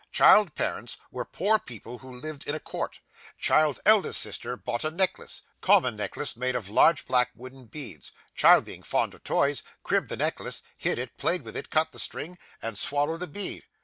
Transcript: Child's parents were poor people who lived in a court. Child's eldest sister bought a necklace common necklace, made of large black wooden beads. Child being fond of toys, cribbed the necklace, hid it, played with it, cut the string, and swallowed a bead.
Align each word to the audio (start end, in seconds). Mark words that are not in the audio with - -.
Child's 0.11 0.53
parents 0.53 0.97
were 1.11 1.25
poor 1.25 1.59
people 1.59 1.99
who 1.99 2.19
lived 2.21 2.47
in 2.49 2.55
a 2.55 2.59
court. 2.59 3.01
Child's 3.37 3.79
eldest 3.85 4.19
sister 4.19 4.57
bought 4.57 4.83
a 4.83 4.89
necklace 4.89 5.43
common 5.61 5.95
necklace, 5.95 6.35
made 6.35 6.55
of 6.55 6.69
large 6.71 7.05
black 7.05 7.29
wooden 7.35 7.65
beads. 7.65 8.11
Child 8.33 8.65
being 8.65 8.81
fond 8.81 9.13
of 9.13 9.23
toys, 9.23 9.61
cribbed 9.83 10.09
the 10.09 10.17
necklace, 10.17 10.63
hid 10.75 10.97
it, 10.97 11.17
played 11.17 11.43
with 11.43 11.55
it, 11.55 11.69
cut 11.69 11.91
the 11.91 11.99
string, 11.99 12.39
and 12.63 12.79
swallowed 12.79 13.21
a 13.21 13.27
bead. 13.27 13.67